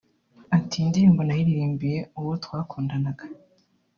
Ati 0.57 0.73
“Iyi 0.75 0.81
ni 0.83 0.87
indirimbo 0.89 1.21
nayiririmbiye 1.23 1.99
uwo 2.19 2.33
twakundanaga 2.43 3.25